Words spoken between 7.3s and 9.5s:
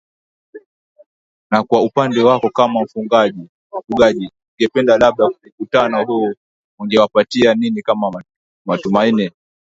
nini kama matumaini